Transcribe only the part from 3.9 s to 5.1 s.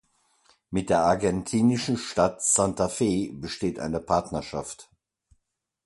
Partnerschaft.